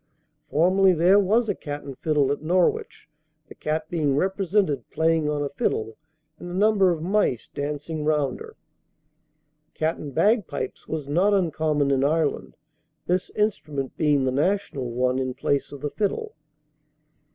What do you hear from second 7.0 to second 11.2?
mice dancing round her." Cat and Bagpipes. Was